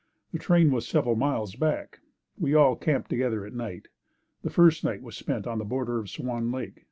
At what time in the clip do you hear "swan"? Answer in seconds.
6.09-6.51